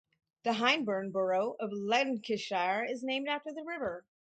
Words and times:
The 0.45 0.53
Hyndburn 0.53 1.11
borough 1.11 1.55
of 1.59 1.69
Lancashire 1.71 2.83
is 2.83 3.03
named 3.03 3.27
after 3.29 3.53
the 3.53 3.63
river. 3.63 4.03